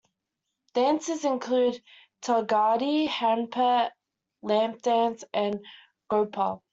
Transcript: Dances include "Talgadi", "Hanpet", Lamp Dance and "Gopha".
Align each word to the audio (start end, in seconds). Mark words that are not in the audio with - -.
Dances 0.73 1.23
include 1.25 1.83
"Talgadi", 2.23 3.05
"Hanpet", 3.07 3.91
Lamp 4.41 4.81
Dance 4.81 5.23
and 5.31 5.63
"Gopha". 6.09 6.59